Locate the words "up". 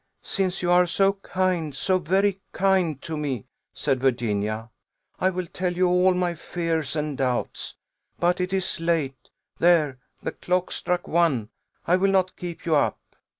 12.75-12.99